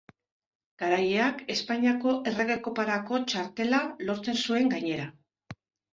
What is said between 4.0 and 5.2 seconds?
lortzen zuen gainera.